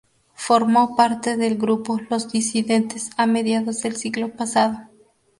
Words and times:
Formó 0.33 0.95
parte 0.95 1.37
del 1.37 1.59
grupo 1.59 1.99
Los 2.09 2.31
disidentes 2.31 3.11
a 3.17 3.27
mediados 3.27 3.83
del 3.83 3.95
siglo 3.95 4.29
pasado. 4.31 4.87